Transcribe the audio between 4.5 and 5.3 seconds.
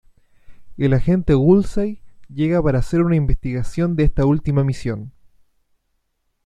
misión.